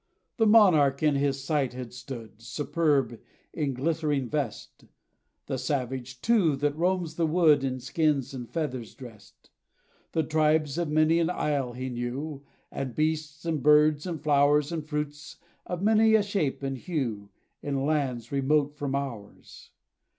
[0.37, 3.19] The monarch in his sight had stood, Superb,
[3.53, 4.85] in glittering vest;
[5.45, 9.51] The savage, too, that roams the wood, In skins and feathers dressed.
[10.13, 12.41] The tribes of many an isle he knew;
[12.71, 15.37] And beasts, and birds, and flowers, And fruits,
[15.67, 17.29] of many a shape and hue,
[17.61, 19.69] In lands remote from ours.